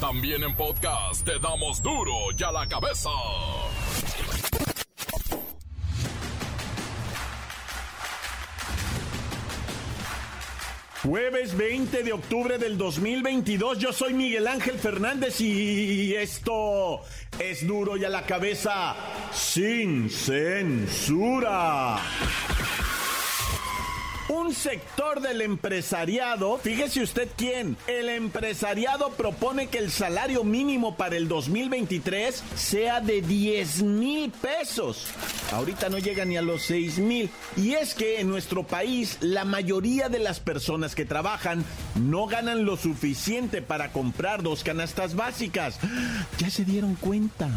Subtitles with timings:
[0.00, 3.10] También en podcast te damos duro y a la cabeza.
[11.02, 17.00] Jueves 20 de octubre del 2022, yo soy Miguel Ángel Fernández y esto
[17.40, 18.94] es duro y a la cabeza
[19.32, 21.96] sin censura.
[24.28, 31.16] Un sector del empresariado, fíjese usted quién, el empresariado propone que el salario mínimo para
[31.16, 35.06] el 2023 sea de 10 mil pesos.
[35.50, 37.30] Ahorita no llega ni a los 6 mil.
[37.56, 41.64] Y es que en nuestro país la mayoría de las personas que trabajan
[41.94, 45.78] no ganan lo suficiente para comprar dos canastas básicas.
[46.38, 47.48] Ya se dieron cuenta.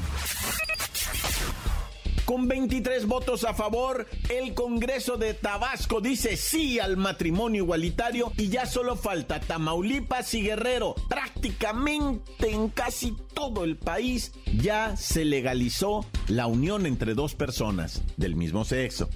[2.31, 8.47] Con 23 votos a favor, el Congreso de Tabasco dice sí al matrimonio igualitario y
[8.47, 10.95] ya solo falta Tamaulipas y Guerrero.
[11.09, 18.37] Prácticamente en casi todo el país ya se legalizó la unión entre dos personas del
[18.37, 19.09] mismo sexo.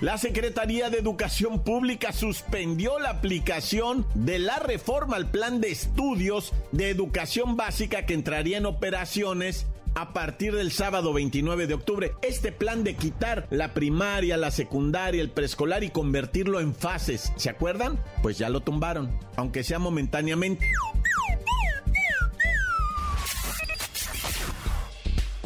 [0.00, 6.52] La Secretaría de Educación Pública suspendió la aplicación de la reforma al plan de estudios
[6.72, 12.12] de educación básica que entraría en operaciones a partir del sábado 29 de octubre.
[12.22, 17.50] Este plan de quitar la primaria, la secundaria, el preescolar y convertirlo en fases, ¿se
[17.50, 18.02] acuerdan?
[18.22, 20.66] Pues ya lo tumbaron, aunque sea momentáneamente.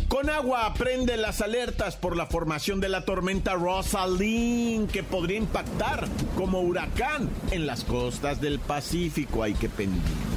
[0.09, 6.09] Con agua prende las alertas por la formación de la tormenta Rosalind que podría impactar
[6.37, 9.43] como huracán en las costas del Pacífico.
[9.43, 10.36] Hay que pendiente.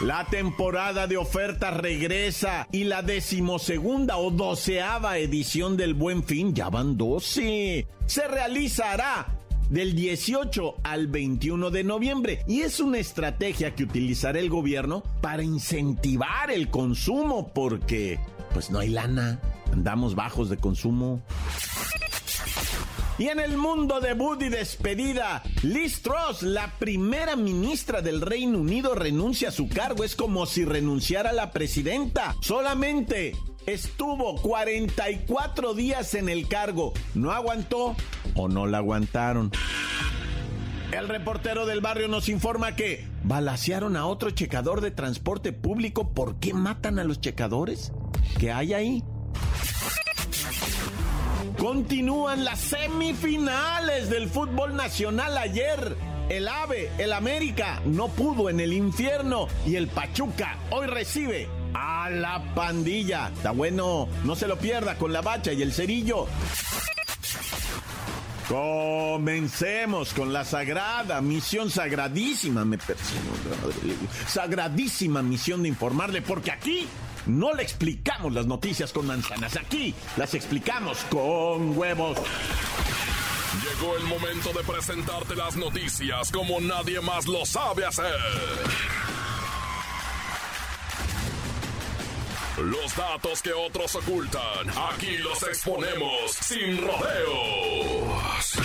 [0.00, 6.68] La temporada de ofertas regresa y la decimosegunda o doceava edición del Buen Fin, ya
[6.68, 9.26] van 12, se realizará
[9.70, 15.42] del 18 al 21 de noviembre y es una estrategia que utilizará el gobierno para
[15.42, 18.20] incentivar el consumo porque
[18.54, 19.40] pues no hay lana,
[19.72, 21.22] andamos bajos de consumo.
[23.18, 28.94] Y en el mundo debut y despedida, Liz Truss, la primera ministra del Reino Unido,
[28.94, 30.04] renuncia a su cargo.
[30.04, 32.36] Es como si renunciara la presidenta.
[32.40, 33.36] Solamente
[33.66, 36.92] estuvo 44 días en el cargo.
[37.14, 37.96] ¿No aguantó
[38.34, 39.50] o no la aguantaron?
[40.92, 46.14] El reportero del barrio nos informa que balacearon a otro checador de transporte público.
[46.14, 47.92] ¿Por qué matan a los checadores?
[48.38, 49.04] ¿Qué hay ahí?
[51.58, 55.96] Continúan las semifinales del fútbol nacional ayer.
[56.28, 62.10] El AVE, el América, no pudo en el infierno y el Pachuca hoy recibe a
[62.10, 63.32] la pandilla.
[63.34, 66.26] Está bueno, no se lo pierda con la bacha y el cerillo.
[68.48, 73.20] Comencemos con la sagrada misión, sagradísima, me persigo,
[74.28, 76.86] sagradísima misión de informarle, porque aquí
[77.28, 82.18] no le explicamos las noticias con manzanas, aquí las explicamos con huevos.
[83.62, 88.14] Llegó el momento de presentarte las noticias como nadie más lo sabe hacer.
[92.58, 98.58] Los datos que otros ocultan, aquí los exponemos sin rodeos.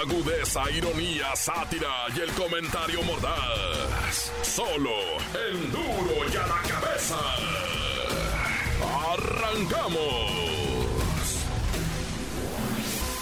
[0.00, 4.32] Agudeza, ironía, sátira y el comentario mordaz.
[4.42, 4.90] Solo
[5.48, 6.62] el duro y a la
[9.12, 10.48] ¡Arrancamos!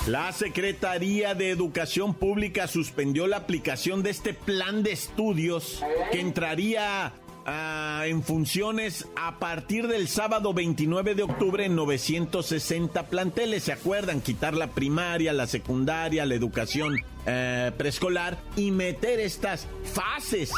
[0.06, 5.82] La Secretaría de Educación Pública suspendió la aplicación de este plan de estudios
[6.12, 7.12] que entraría
[7.48, 13.62] Ah, en funciones a partir del sábado 29 de octubre en 960 planteles.
[13.62, 14.20] ¿Se acuerdan?
[14.20, 20.50] Quitar la primaria, la secundaria, la educación eh, preescolar y meter estas fases.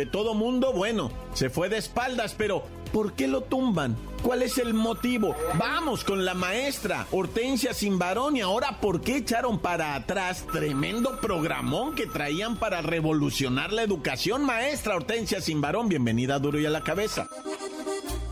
[0.00, 3.98] Que todo mundo, bueno, se fue de espaldas, pero ¿por qué lo tumban?
[4.22, 5.36] ¿Cuál es el motivo?
[5.58, 11.94] Vamos con la maestra Hortensia Simbarón y ahora ¿por qué echaron para atrás tremendo programón
[11.94, 14.42] que traían para revolucionar la educación?
[14.42, 17.28] Maestra Hortensia Simbarón, bienvenida a Duro y a la Cabeza.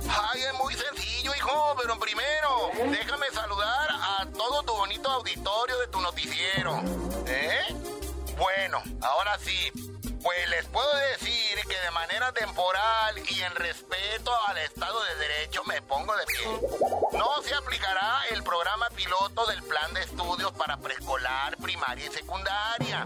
[0.09, 5.89] Ay, es muy sencillo, hijo, pero primero déjame saludar a todo tu bonito auditorio de
[5.89, 6.83] tu noticiero.
[7.27, 7.75] ¿Eh?
[8.39, 9.98] Bueno, ahora sí.
[10.23, 15.63] Pues les puedo decir que de manera temporal y en respeto al Estado de Derecho
[15.65, 17.19] me pongo de pie.
[17.19, 23.05] No se aplicará el programa piloto del plan de estudios para preescolar, primaria y secundaria.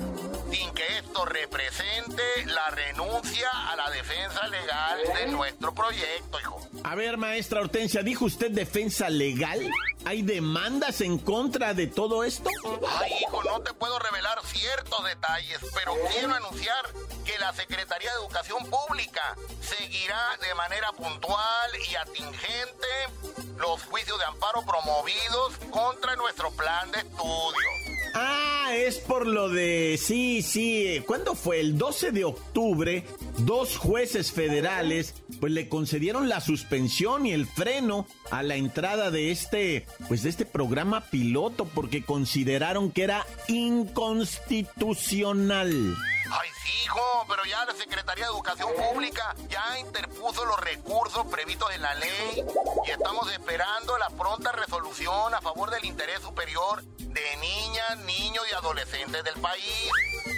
[0.51, 6.61] sin que esto represente la renuncia a la defensa legal de nuestro proyecto, hijo.
[6.85, 9.61] A ver, maestra Hortensia, ¿dijo usted defensa legal?
[10.05, 12.51] ¿Hay demandas en contra de todo esto?
[13.01, 16.85] Ay, hijo, no te puedo revelar ciertos detalles, pero quiero anunciar
[17.25, 22.87] que la Secretaría de Educación Pública seguirá de manera puntual y atingente
[23.57, 27.69] los juicios de amparo promovidos contra nuestro plan de estudio.
[28.15, 29.99] Ah, es por lo de...
[30.03, 31.03] Sí, sí.
[31.07, 31.61] ¿Cuándo fue?
[31.61, 33.05] El 12 de octubre,
[33.39, 39.31] dos jueces federales pues le concedieron la suspensión y el freno a la entrada de
[39.33, 45.97] este, pues de este programa piloto porque consideraron que era inconstitucional.
[46.31, 51.69] Ay, sí, hijo, pero ya la Secretaría de Educación Pública ya interpuso los recursos previstos
[51.75, 52.45] en la ley
[52.87, 58.55] y estamos esperando la pronta resolución a favor del interés superior de niñas, niños y
[58.55, 59.91] adolescentes del país.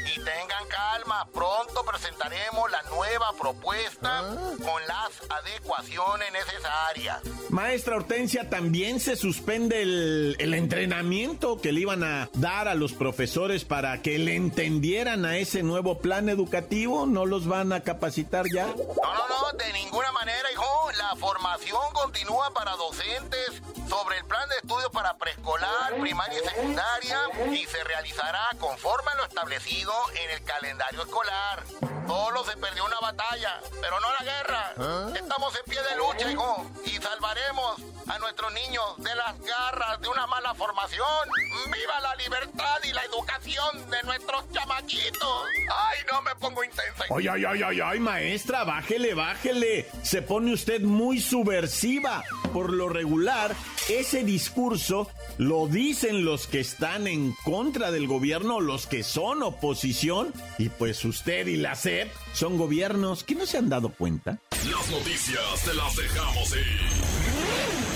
[0.04, 4.22] Y tengan calma, pronto presentaremos la nueva propuesta
[4.62, 7.20] con las adecuaciones necesarias.
[7.48, 12.92] Maestra Hortensia, también se suspende el, el entrenamiento que le iban a dar a los
[12.92, 17.06] profesores para que le entendieran a ese nuevo plan educativo.
[17.06, 18.66] ¿No los van a capacitar ya?
[18.66, 20.90] No, no, no, de ninguna manera, hijo.
[20.98, 27.18] La formación continúa para docentes sobre el plan de estudios para preescolar, primaria y secundaria
[27.52, 31.64] y se realizará conforme a lo establecido en el calendario escolar.
[32.06, 34.72] Solo se perdió una batalla, pero no la guerra.
[34.78, 35.08] ¿Ah?
[35.14, 40.08] Estamos en pie de lucha, hijo, y salvaremos a nuestros niños de las garras de
[40.08, 41.28] una mala formación.
[41.66, 45.44] ¡Viva la libertad y la educación de nuestros chamaquitos!
[45.68, 47.04] ¡Ay, no me pongo intensa!
[47.16, 48.64] ¡Ay, ay, ay, ay, ay, maestra!
[48.64, 49.88] ¡Bájele, bájele!
[50.02, 52.24] Se pone usted muy subversiva.
[52.52, 53.54] Por lo regular,
[53.88, 55.08] ese discurso
[55.38, 61.04] lo dicen los que están en contra del gobierno, los que son oposición, y pues
[61.04, 64.38] usted y la SEP son gobiernos que no se han dado cuenta.
[64.50, 67.93] Las noticias te las dejamos ir.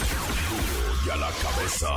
[1.10, 1.88] A la cabeza.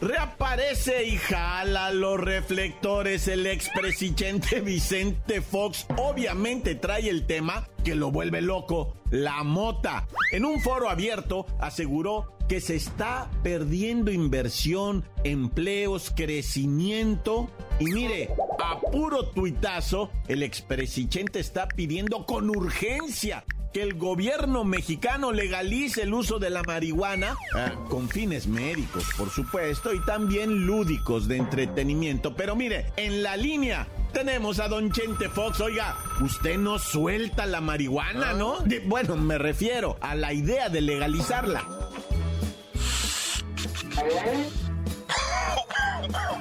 [0.00, 5.86] Reaparece y jala los reflectores el expresidente Vicente Fox.
[5.96, 10.08] Obviamente trae el tema que lo vuelve loco, la mota.
[10.32, 17.50] En un foro abierto aseguró que se está perdiendo inversión, empleos, crecimiento.
[17.78, 25.32] Y mire, a puro tuitazo, el expresidente está pidiendo con urgencia que el gobierno mexicano
[25.32, 31.28] legalice el uso de la marihuana ah, con fines médicos, por supuesto, y también lúdicos
[31.28, 32.34] de entretenimiento.
[32.34, 35.60] Pero mire, en la línea tenemos a don Chente Fox.
[35.60, 38.58] Oiga, usted no suelta la marihuana, ¿no?
[38.86, 41.64] bueno, me refiero a la idea de legalizarla.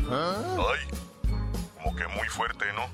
[0.09, 0.79] Ay,
[1.75, 2.87] como que muy fuerte, ¿no?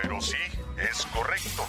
[0.00, 0.36] Pero sí,
[0.80, 1.66] es correcto.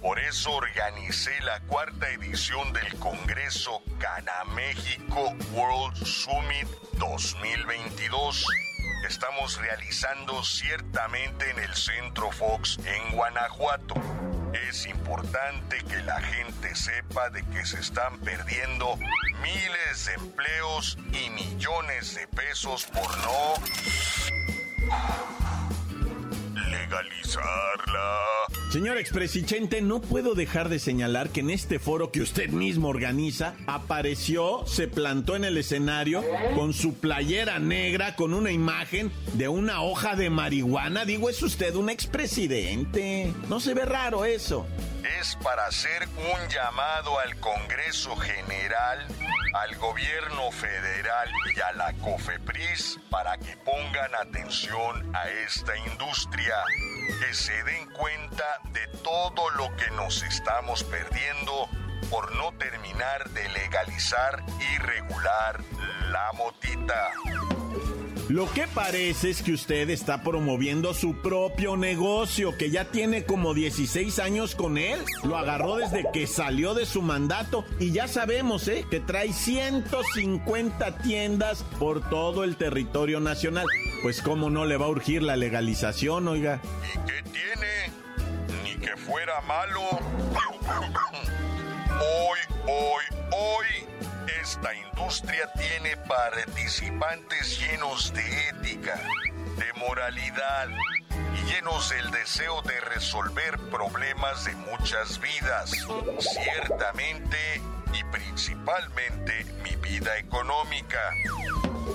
[0.00, 6.68] Por eso organicé la cuarta edición del Congreso Cana México World Summit
[6.98, 8.46] 2022
[9.06, 13.94] estamos realizando ciertamente en el Centro Fox en Guanajuato.
[14.68, 18.96] Es importante que la gente sepa de que se están perdiendo
[19.42, 23.54] miles de empleos y millones de pesos por no
[26.70, 28.47] legalizarla.
[28.70, 33.54] Señor expresidente, no puedo dejar de señalar que en este foro que usted mismo organiza,
[33.66, 36.22] apareció, se plantó en el escenario
[36.54, 41.06] con su playera negra, con una imagen de una hoja de marihuana.
[41.06, 43.32] Digo, es usted un expresidente.
[43.48, 44.66] No se ve raro eso.
[45.18, 48.98] Es para hacer un llamado al Congreso General,
[49.54, 56.54] al gobierno federal y a la COFEPRIS para que pongan atención a esta industria
[57.20, 61.68] que se den cuenta de todo lo que nos estamos perdiendo
[62.10, 65.60] por no terminar de legalizar y regular
[66.10, 67.12] la motita.
[68.28, 73.54] Lo que parece es que usted está promoviendo su propio negocio, que ya tiene como
[73.54, 75.00] 16 años con él.
[75.24, 78.84] Lo agarró desde que salió de su mandato y ya sabemos, ¿eh?
[78.90, 83.64] Que trae 150 tiendas por todo el territorio nacional.
[84.02, 86.60] Pues cómo no le va a urgir la legalización, oiga.
[86.84, 87.90] ¿Y qué tiene?
[88.62, 89.80] Ni que fuera malo.
[91.98, 93.87] hoy, hoy, hoy
[94.40, 99.00] esta industria tiene participantes llenos de ética,
[99.56, 100.68] de moralidad
[101.34, 105.72] y llenos del deseo de resolver problemas de muchas vidas.
[106.20, 107.60] Ciertamente
[107.92, 111.00] y principalmente mi vida económica.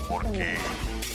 [0.09, 0.57] Porque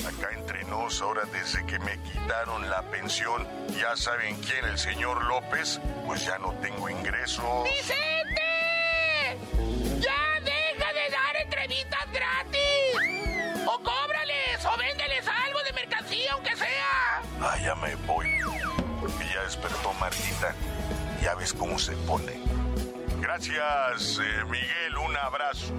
[0.07, 3.47] acá entre nos, ahora desde que me quitaron la pensión,
[3.79, 7.65] ya saben quién, el señor López, pues ya no tengo ingresos.
[7.65, 8.09] ¡Vicente!
[10.01, 10.18] ¡Ya
[17.69, 18.27] ya me voy.
[18.99, 20.55] Porque ya despertó Martita.
[21.23, 22.33] Ya ves cómo se pone.
[23.21, 24.97] Gracias, eh, Miguel.
[25.07, 25.75] Un abrazo.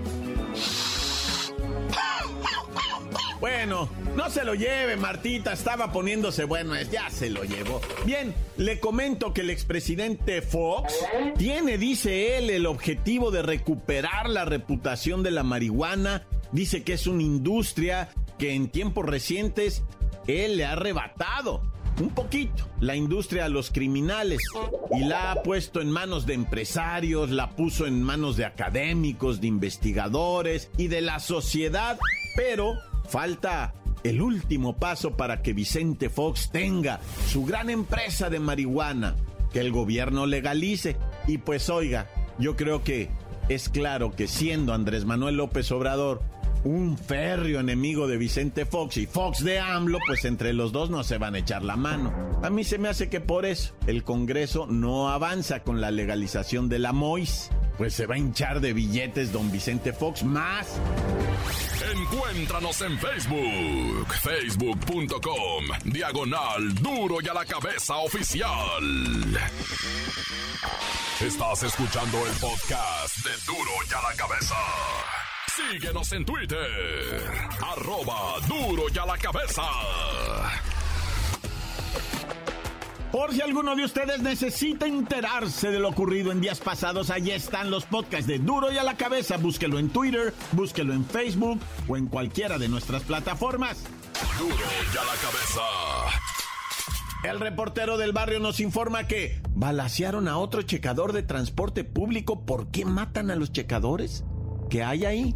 [3.39, 5.53] Bueno, no se lo lleve, Martita.
[5.53, 7.81] Estaba poniéndose bueno, ya se lo llevó.
[8.05, 10.93] Bien, le comento que el expresidente Fox
[11.39, 16.27] tiene, dice él, el objetivo de recuperar la reputación de la marihuana.
[16.51, 19.81] Dice que es una industria que en tiempos recientes
[20.27, 21.63] él le ha arrebatado
[21.99, 22.67] un poquito.
[22.79, 24.41] La industria a los criminales.
[24.91, 29.47] Y la ha puesto en manos de empresarios, la puso en manos de académicos, de
[29.47, 31.97] investigadores y de la sociedad,
[32.35, 32.75] pero
[33.07, 39.15] falta el último paso para que Vicente Fox tenga su gran empresa de marihuana,
[39.51, 40.97] que el gobierno legalice.
[41.27, 43.09] Y pues oiga, yo creo que
[43.49, 46.21] es claro que siendo Andrés Manuel López Obrador
[46.63, 51.03] un férreo enemigo de Vicente Fox y Fox de AMLO, pues entre los dos no
[51.03, 52.13] se van a echar la mano.
[52.43, 56.69] A mí se me hace que por eso el Congreso no avanza con la legalización
[56.69, 60.67] de la MOIS, pues se va a hinchar de billetes don Vicente Fox más.
[61.95, 68.83] Encuéntranos en Facebook, facebook.com, diagonal duro y a la cabeza oficial.
[71.21, 74.55] Estás escuchando el podcast de duro y a la cabeza.
[75.67, 76.57] Síguenos en Twitter.
[77.61, 79.63] Arroba duro y a la cabeza.
[83.11, 87.71] Por si alguno de ustedes necesita enterarse de lo ocurrido en días pasados, allí están
[87.71, 89.37] los podcasts de Duro y a la cabeza.
[89.37, 93.83] Búsquelo en Twitter, búsquelo en Facebook o en cualquiera de nuestras plataformas.
[94.37, 95.61] Duro y a la cabeza.
[97.23, 102.45] El reportero del barrio nos informa que balacearon a otro checador de transporte público.
[102.45, 104.23] ¿Por qué matan a los checadores?
[104.69, 105.35] ¿Qué hay ahí?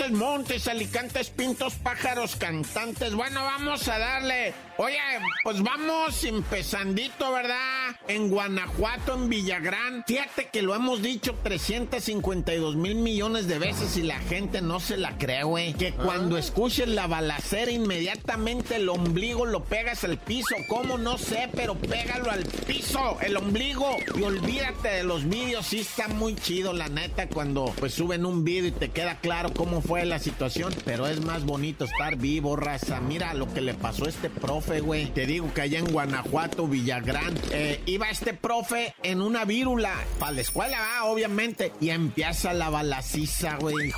[0.00, 3.14] Montes, montes, alicantes, pintos, pájaros, cantantes.
[3.14, 4.54] Bueno, vamos a darle.
[4.78, 4.96] Oye,
[5.44, 7.94] pues vamos empezandito, ¿verdad?
[8.08, 10.02] En Guanajuato, en Villagrán.
[10.06, 14.96] Fíjate que lo hemos dicho 352 mil millones de veces y la gente no se
[14.96, 15.74] la cree, güey.
[15.74, 20.54] Que cuando escuches la balacera, inmediatamente el ombligo lo pegas al piso.
[20.66, 20.96] ¿Cómo?
[20.96, 23.98] No sé, pero pégalo al piso, el ombligo.
[24.16, 25.66] Y olvídate de los vídeos.
[25.66, 29.52] Sí está muy chido, la neta, cuando pues suben un vídeo y te queda claro
[29.52, 30.74] cómo fue la situación.
[30.84, 33.00] Pero es más bonito estar vivo, raza.
[33.00, 35.06] Mira lo que le pasó a este profe, güey.
[35.06, 40.32] Te digo que allá en Guanajuato, Villagrán, eh, iba este profe en una vírula para
[40.32, 41.72] la escuela, ah, obviamente.
[41.80, 43.90] Y empieza la balaciza, güey.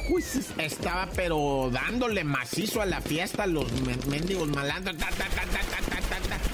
[0.58, 4.96] Estaba pero dándole macizo a la fiesta, los men- mendigos malandros.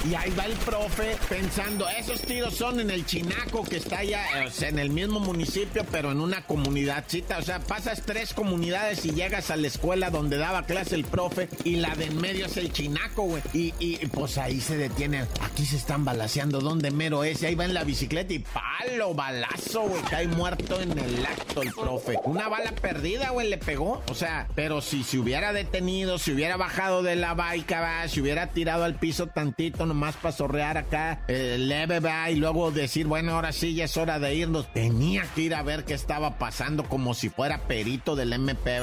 [0.07, 4.45] Y ahí va el profe pensando, esos tiros son en el Chinaco, que está allá,
[4.45, 7.39] eh, en el mismo municipio, pero en una comunidadcita.
[7.39, 11.49] O sea, pasas tres comunidades y llegas a la escuela donde daba clase el profe
[11.65, 13.43] y la de en medio es el Chinaco, güey.
[13.53, 15.27] Y, y, pues ahí se detiene.
[15.41, 16.61] Aquí se están balaseando.
[16.61, 17.43] ¿Dónde mero es?
[17.43, 20.03] Y ahí va en la bicicleta y palo, balazo, güey.
[20.05, 22.19] Cae muerto en el acto el profe.
[22.25, 24.03] Una bala perdida, güey, le pegó.
[24.09, 28.21] O sea, pero si se hubiera detenido, si hubiera bajado de la baica, va, si
[28.21, 32.01] hubiera tirado al piso tantito nomás para zorrear acá, eh, leve,
[32.31, 34.73] y luego decir, bueno, ahora sí ya es hora de irnos.
[34.73, 38.79] Tenía que ir a ver qué estaba pasando como si fuera perito del MP.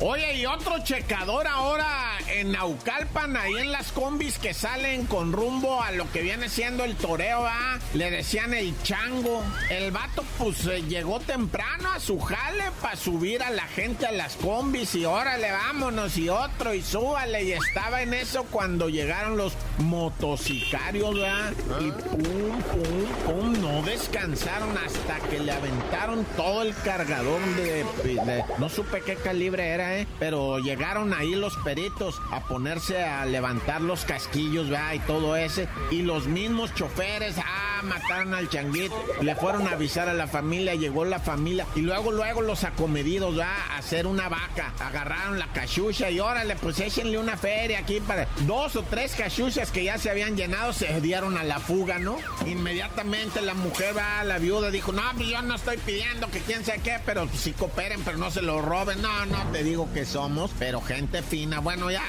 [0.00, 5.82] Oye, y otro checador ahora en Naucalpan, ahí en las combis que salen con rumbo
[5.82, 7.78] a lo que viene siendo el toreo, ¿va?
[7.94, 9.44] Le decían el chango.
[9.70, 14.12] El vato, pues, eh, llegó temprano a su jale para subir a la gente a
[14.12, 17.44] las combis y órale, vámonos, y otro, y súbale.
[17.44, 21.52] Y estaba en eso cuando llegaron los motocicarios, ¿verdad?
[21.80, 28.44] Y pum, pum, pum, no descansaron hasta que le aventaron todo el cargador de, de-
[28.58, 30.06] no supe qué calibre era, ¿eh?
[30.18, 34.94] Pero llegaron ahí los peritos a ponerse a levantar los casquillos, ¿verdad?
[34.94, 35.68] Y todo ese.
[35.90, 38.94] Y los mismos choferes, ah, mataron al changuito.
[39.20, 41.66] Le fueron a avisar a la familia, llegó la familia.
[41.74, 43.54] Y luego, luego los acomedidos, ¿verdad?
[43.70, 44.72] A hacer una vaca.
[44.80, 48.28] Agarraron la cachucha y órale, pues échenle una feria aquí para...
[48.46, 52.18] Dos o tres cachuchas que ya se habían llenado se dieron a la fuga, ¿no?
[52.46, 56.64] Inmediatamente la mujer, va, la viuda dijo, no, pues yo no estoy pidiendo que quién
[56.64, 59.00] sea qué, pero sí cooperen, pero no se lo roben.
[59.02, 61.60] No, no, te digo que somos, pero gente fina.
[61.60, 62.02] Bueno, ya.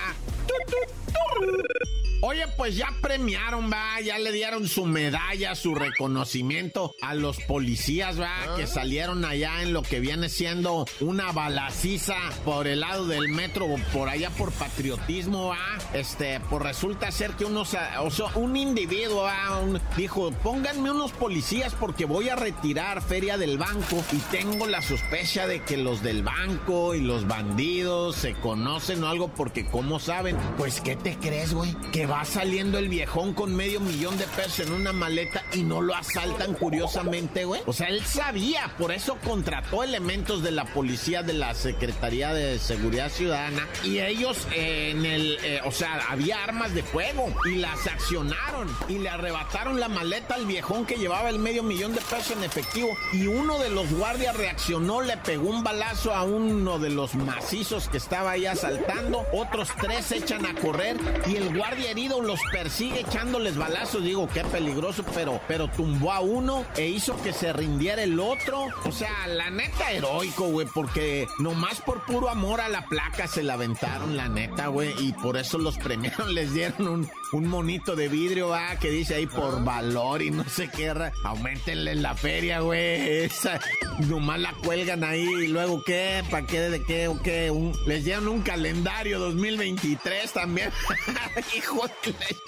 [2.26, 8.18] Oye, pues ya premiaron, va, ya le dieron su medalla, su reconocimiento a los policías,
[8.18, 12.16] va, que salieron allá en lo que viene siendo una balaciza
[12.46, 15.58] por el lado del metro, por allá por patriotismo, va.
[15.94, 19.60] Este, pues resulta ser que unos, o sea, un individuo, va,
[19.98, 25.46] dijo, pónganme unos policías porque voy a retirar feria del banco y tengo la sospecha
[25.46, 30.38] de que los del banco y los bandidos se conocen o algo porque, ¿cómo saben?
[30.58, 31.76] Pues, ¿qué te crees, güey?
[31.92, 35.82] Que va saliendo el viejón con medio millón de pesos en una maleta y no
[35.82, 37.62] lo asaltan curiosamente, güey.
[37.66, 42.60] O sea, él sabía, por eso contrató elementos de la policía de la Secretaría de
[42.60, 47.56] Seguridad Ciudadana y ellos eh, en el, eh, o sea, había armas de fuego y
[47.56, 52.02] las accionaron y le arrebataron la maleta al viejón que llevaba el medio millón de
[52.02, 56.78] pesos en efectivo y uno de los guardias reaccionó, le pegó un balazo a uno
[56.78, 61.90] de los macizos que estaba ahí asaltando, otros tres echan a correr y el guardia
[61.90, 64.04] herido los persigue echándoles balazos.
[64.04, 68.68] Digo, qué peligroso, pero, pero tumbó a uno e hizo que se rindiera el otro.
[68.86, 73.44] O sea, la neta heroico, güey, porque nomás por puro amor a la placa se
[73.44, 77.96] la aventaron, la neta, güey, y por eso los premiaron, les dieron un, un monito
[77.96, 80.84] de vidrio, ah, que dice ahí por valor y no sé qué.
[81.24, 83.24] Aumentenle la feria, güey.
[83.24, 83.60] Esa,
[84.08, 87.52] nomás la cuelgan ahí y luego qué, ¿para qué, de qué o qué?
[87.88, 90.70] les dieron un calendario 2023 también.
[91.58, 91.90] Hijo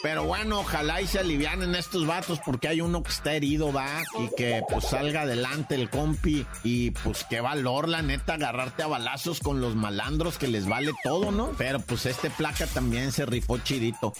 [0.04, 4.04] Pero bueno, ojalá y se alivianen estos vatos porque hay uno que está herido, va,
[4.20, 8.88] y que pues salga adelante el compi y pues qué valor, la neta, agarrarte a
[8.88, 11.52] balazos con los malandros que les vale todo, ¿no?
[11.58, 14.14] Pero pues este placa también se rifó chidito.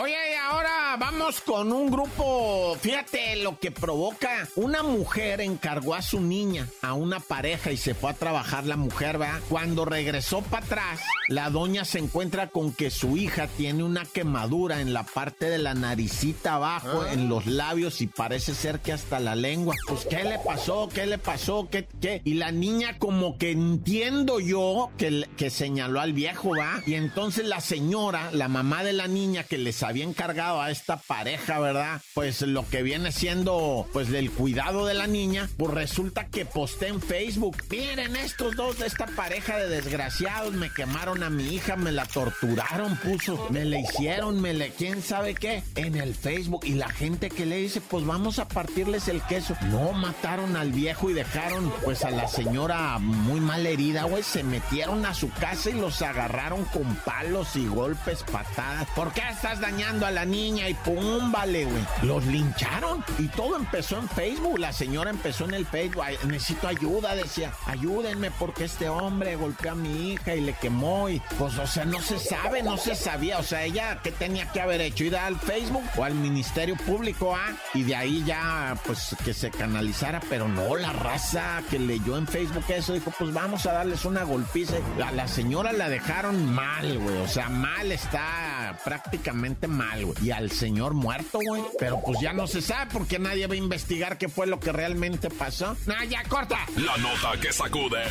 [0.00, 4.48] Oye, y ahora vamos con un grupo, fíjate lo que provoca.
[4.56, 8.76] Una mujer encargó a su niña a una pareja y se fue a trabajar la
[8.76, 9.40] mujer, ¿va?
[9.48, 14.80] Cuando regresó para atrás, la doña se encuentra con que su hija tiene una quemadura
[14.80, 17.12] en la parte de la naricita abajo, ah.
[17.12, 19.74] en los labios y parece ser que hasta la lengua.
[19.86, 20.88] Pues, ¿qué le pasó?
[20.88, 21.68] ¿Qué le pasó?
[21.70, 21.86] ¿Qué?
[22.00, 22.22] qué?
[22.24, 26.82] Y la niña como que entiendo yo que, que señaló al viejo, ¿va?
[26.86, 30.96] Y entonces la señora, la mamá de la niña que les había encargado a esta
[30.96, 32.00] pareja, ¿verdad?
[32.14, 36.86] Pues lo que viene siendo, pues del cuidado de la niña, pues resulta que posté
[36.86, 41.74] en Facebook, miren estos dos de esta pareja de desgraciados, me quemaron a mi hija,
[41.76, 46.64] me la torturaron, puso, me le hicieron, me le, quién sabe qué, en el Facebook.
[46.64, 49.56] Y la gente que le dice, pues vamos a partirles el queso.
[49.70, 54.44] No mataron al viejo y dejaron, pues a la señora muy mal herida, güey, se
[54.44, 58.86] metieron a su casa y los agarraron con palos y golpes, patadas.
[58.94, 61.82] ¿Por qué estás dañando a la niña y pum, vale, güey.
[62.02, 64.58] Los lincharon y todo empezó en Facebook.
[64.58, 66.04] La señora empezó en el Facebook.
[66.26, 67.52] necesito ayuda, decía.
[67.66, 71.84] Ayúdenme porque este hombre golpeó a mi hija y le quemó y pues, o sea,
[71.84, 73.38] no se sabe, no se sabía.
[73.38, 75.04] O sea, ella, ¿qué tenía que haber hecho?
[75.04, 77.56] Ir al Facebook o al Ministerio Público, ¿ah?
[77.74, 80.20] Y de ahí ya, pues, que se canalizara.
[80.28, 84.24] Pero no, la raza que leyó en Facebook eso dijo, pues vamos a darles una
[84.24, 84.76] golpiza.
[85.04, 87.16] A la señora la dejaron mal, güey.
[87.18, 90.16] O sea, mal está prácticamente mal, güey.
[90.22, 91.62] Y al señor muerto, güey.
[91.78, 94.72] Pero pues ya no se sabe porque nadie va a investigar qué fue lo que
[94.72, 95.76] realmente pasó.
[95.86, 96.58] ¡Nah, ya corta!
[96.76, 98.02] La nota que sacude.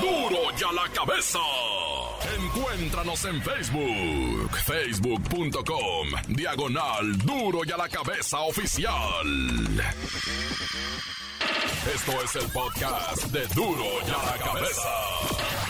[0.00, 0.30] ¡Duro!
[0.30, 1.38] ¡Duro ya la cabeza!
[2.38, 9.26] Encuéntranos en Facebook, facebook.com, diagonal duro y a la cabeza oficial.
[11.92, 15.61] Esto es el podcast de duro y a la cabeza.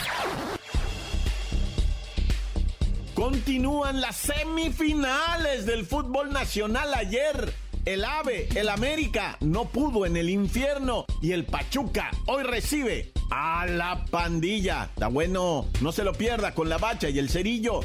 [3.23, 7.55] Continúan las semifinales del fútbol nacional ayer.
[7.85, 13.67] El AVE, el América, no pudo en el infierno y el Pachuca hoy recibe a
[13.67, 14.91] la pandilla.
[14.93, 17.83] Está bueno, no se lo pierda con la bacha y el cerillo.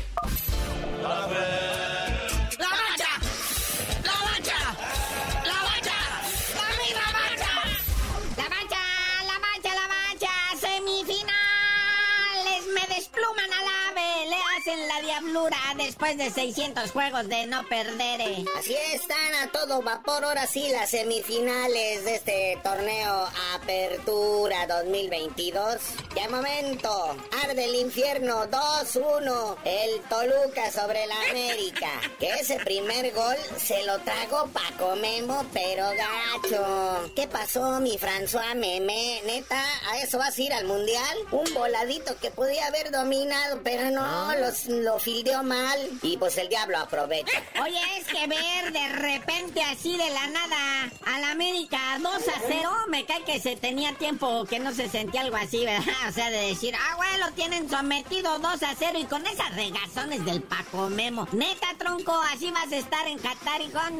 [15.97, 18.21] Después de 600 juegos de no perder.
[18.21, 18.45] Eh.
[18.55, 25.77] Así están a todo vapor ahora sí las semifinales de este torneo Apertura 2022.
[26.13, 27.17] ¡Qué momento!
[27.43, 29.55] Arde el infierno 2-1.
[29.65, 31.89] El Toluca sobre el América.
[32.19, 37.11] Que ese primer gol se lo trago Paco Memo, pero gacho.
[37.15, 39.23] ¿Qué pasó, mi François Meme?
[39.25, 41.17] Neta, ¿a eso vas a ir al mundial?
[41.31, 46.49] Un voladito que podía haber dominado, pero no, los lo fildeó mal y pues el
[46.49, 47.43] diablo aprovecha.
[47.61, 52.69] Oye, es que ver de repente así de la nada al América 2 a 0,
[52.89, 55.93] me cae que se tenía tiempo que no se sentía algo así, ¿verdad?
[56.09, 59.55] O sea, de decir, ah, güey, lo tienen sometido 2 a 0 y con esas
[59.55, 61.27] regazones del Paco Memo.
[61.31, 63.99] Neta, tronco, así vas a estar en Qatar y con...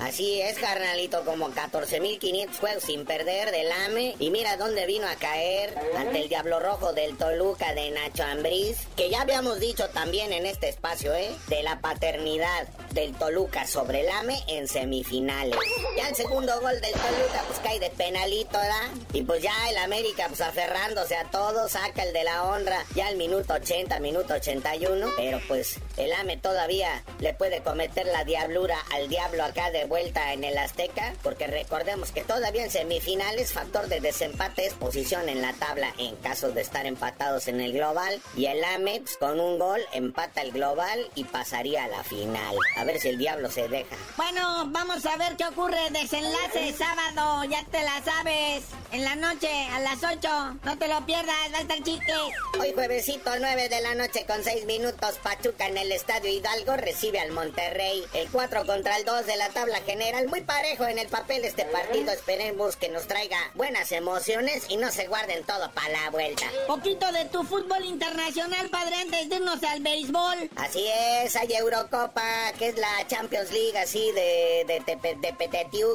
[0.00, 4.16] Así es, carnalito, como 14.500 juegos sin perder del AME.
[4.18, 8.78] Y mira dónde vino a caer ante el Diablo Rojo del Toluca de Nacho Ambriz,
[8.96, 11.34] que ya habíamos dicho también en este espacio, ¿eh?
[11.48, 15.58] De la paternidad del Toluca sobre el AME en semifinales.
[15.96, 18.90] Ya el segundo gol del Toluca, pues cae de penalito, ¿verdad?
[19.12, 23.08] Y pues ya el América, pues aferrándose a todo, saca el de la honra ya
[23.08, 25.08] al minuto 80, minuto 81.
[25.16, 30.32] Pero pues el AME todavía le puede cometer la diablura al diablo acá de vuelta
[30.32, 35.42] en el Azteca, porque recordemos que todavía en semifinales factor de desempate es posición en
[35.42, 38.20] la tabla en caso de estar empatados en el global.
[38.36, 42.56] Y el AME, pues, con un gol, empata el global y pasaría a la final.
[42.76, 43.96] A ver si el diablo se deja.
[44.16, 45.90] Bueno, vamos a ver qué ocurre.
[45.90, 48.64] Desenlace sábado, ya te la sabes.
[48.92, 50.58] En la noche, a las 8.
[50.64, 52.12] No te lo pierdas, va a estar chique.
[52.60, 57.18] Hoy juevesito 9 de la noche con 6 minutos, Pachuca en el Estadio Hidalgo recibe
[57.18, 58.04] al Monterrey.
[58.12, 61.64] El 4 contra el 2 de la tabla general, muy parejo en el papel este
[61.64, 62.12] partido.
[62.12, 66.44] Esperemos que nos traiga buenas emociones y no se guarden todo para la vuelta.
[66.66, 70.50] Poquito de tu fútbol internacional, padre, antes de irnos al béisbol.
[70.56, 75.32] Así es, hay Eurocopa, que es la Champions League así de, de, de, de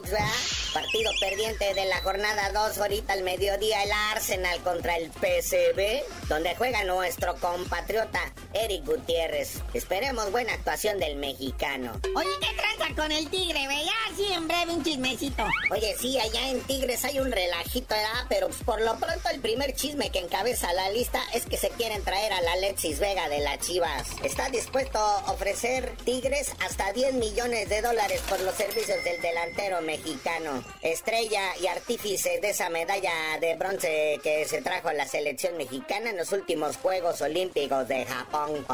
[0.01, 0.56] ¿verdad?
[0.77, 6.55] Partido perdiente de la jornada 2, ahorita al mediodía, el Arsenal contra el PCB, donde
[6.55, 8.19] juega nuestro compatriota
[8.53, 9.59] Eric Gutiérrez.
[9.73, 11.99] Esperemos buena actuación del mexicano.
[12.15, 13.85] Oye, ¿qué tranza con el tigre, ve?
[13.85, 15.45] Ya, sí, en breve un chismecito.
[15.71, 18.25] Oye, sí, allá en Tigres hay un relajito, ¿verdad?
[18.29, 21.69] Pero pues, por lo pronto el primer chisme que encabeza la lista es que se
[21.69, 24.09] quieren traer a la Alexis Vega de las Chivas.
[24.23, 29.81] Está dispuesto a ofrecer Tigres hasta 10 millones de dólares por los servicios del delantero
[29.81, 30.66] mexicano.
[30.81, 36.17] Estrella y artífice de esa medalla de bronce que se trajo la selección mexicana en
[36.17, 38.65] los últimos Juegos Olímpicos de Japón.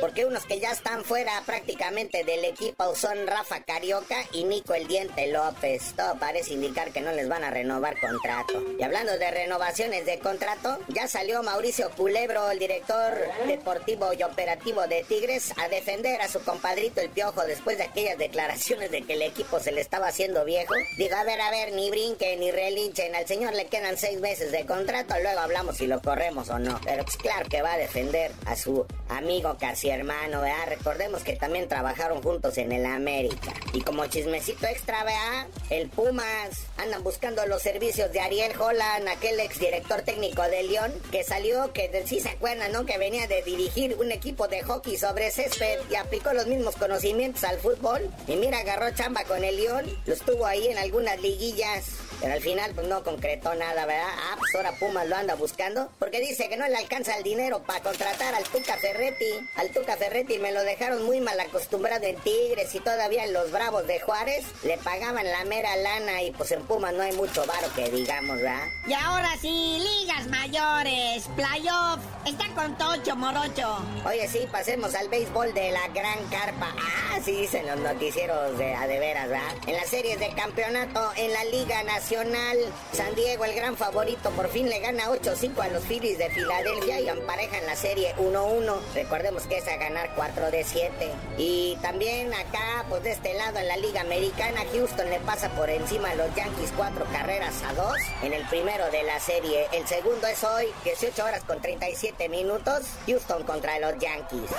[0.00, 4.88] Porque unos que ya están fuera prácticamente del equipo son Rafa Carioca y Nico El
[4.88, 5.94] Diente López.
[5.96, 8.62] Todo parece indicar que no les van a renovar contrato.
[8.78, 13.14] Y hablando de renovaciones de contrato, ya salió Mauricio Culebro, el director
[13.46, 18.18] deportivo y operativo de Tigres, a defender a su compadrito el Piojo después de aquellas
[18.18, 20.74] declaraciones de que el equipo se le estaba haciendo viejo.
[20.96, 23.14] Digo, a ver, a ver, ni brinquen ni relinchen.
[23.14, 26.80] Al señor le quedan seis meses de contrato, luego hablamos si lo corremos o no.
[26.84, 30.66] Pero pues claro que va a defender a su amigo casi hermano, ¿verdad?
[30.68, 33.52] Recordemos que también trabajaron juntos en el América.
[33.72, 35.46] Y como chismecito extra, ¿verdad?
[35.70, 41.24] El Pumas andan buscando los servicios de Ariel Holland, aquel exdirector técnico de León, que
[41.24, 42.86] salió, que sí se acuerdan, ¿no?
[42.86, 47.44] Que venía de dirigir un equipo de hockey sobre césped y aplicó los mismos conocimientos
[47.44, 48.10] al fútbol.
[48.26, 52.09] Y mira, agarró chamba con el León, lo estuvo ahí en algunas liguillas.
[52.20, 54.08] Pero al final pues no concretó nada, ¿verdad?
[54.08, 55.88] Ah, pues ahora Pumas lo anda buscando.
[55.98, 59.48] Porque dice que no le alcanza el dinero para contratar al Tuca Ferretti.
[59.56, 63.50] Al Tuca Ferretti me lo dejaron muy mal acostumbrado en Tigres y todavía en los
[63.50, 64.44] Bravos de Juárez.
[64.64, 68.36] Le pagaban la mera lana y pues en Pumas no hay mucho varo que digamos,
[68.36, 68.68] ¿verdad?
[68.86, 73.78] Y ahora sí, ligas mayores, playoff, está con Tocho Morocho.
[74.06, 76.74] Oye, sí, pasemos al béisbol de la Gran Carpa.
[76.76, 79.54] Ah, sí, dicen los noticieros de a de veras, ¿verdad?
[79.66, 84.48] En las series de campeonato, en la Liga Nacional, San Diego, el gran favorito, por
[84.48, 88.80] fin le gana 8-5 a los Phillies de Filadelfia y emparejan la serie 1-1.
[88.94, 90.90] Recordemos que es a ganar 4 de 7.
[91.38, 95.70] Y también acá, pues de este lado, en la Liga Americana, Houston le pasa por
[95.70, 97.94] encima a los Yankees 4 carreras a 2
[98.24, 99.68] en el primero de la serie.
[99.70, 104.50] El segundo es hoy, 18 horas con 37 minutos, Houston contra los Yankees.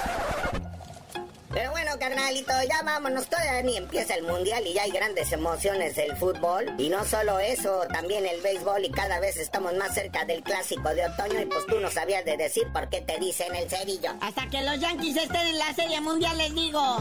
[1.53, 5.95] Pero bueno, carnalito, ya vámonos, todavía ni empieza el mundial y ya hay grandes emociones
[5.95, 6.73] del fútbol.
[6.77, 10.89] Y no solo eso, también el béisbol y cada vez estamos más cerca del clásico
[10.89, 14.11] de otoño y pues tú no sabías de decir por qué te dicen el cerillo.
[14.21, 16.97] Hasta que los Yankees estén en la serie mundial, les digo.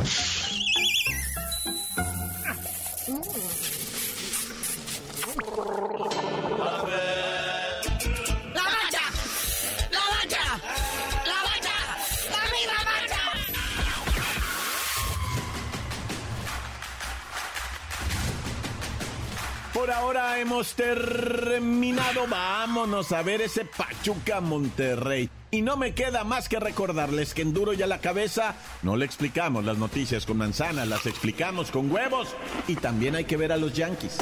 [19.91, 22.27] Ahora hemos terminado.
[22.29, 25.29] Vámonos a ver ese Pachuca Monterrey.
[25.51, 28.97] Y no me queda más que recordarles que en Duro y a la cabeza no
[28.97, 32.29] le explicamos las noticias con manzanas, las explicamos con huevos.
[32.69, 34.19] Y también hay que ver a los Yankees.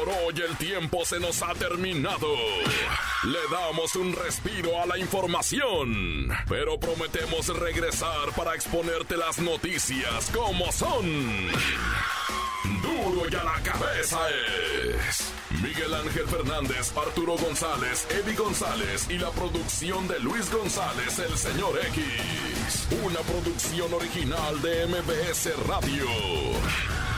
[0.00, 2.34] Por hoy el tiempo se nos ha terminado.
[3.24, 10.72] Le damos un respiro a la información, pero prometemos regresar para exponerte las noticias como
[10.72, 11.48] son.
[12.82, 15.32] Duro y a la cabeza es
[15.62, 21.78] Miguel Ángel Fernández, Arturo González, Eddie González y la producción de Luis González, el señor
[21.88, 22.88] X.
[23.04, 27.09] Una producción original de MBS Radio.